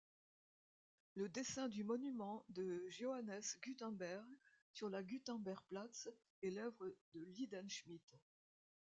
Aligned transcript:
Le 1.13 1.29
dessin 1.29 1.67
du 1.67 1.83
monument 1.83 2.43
de 2.49 2.87
Johannes 2.89 3.39
Gutenberg 3.61 4.25
sur 4.71 4.89
la 4.89 5.03
Gutenbergplatz 5.03 6.09
est 6.41 6.49
l’œuvre 6.49 6.87
de 7.13 7.21
Lindenschmit. 7.23 8.01